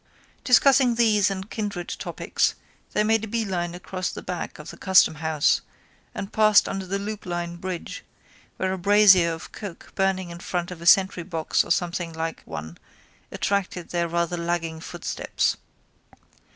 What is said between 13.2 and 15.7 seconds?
attracted their rather lagging footsteps.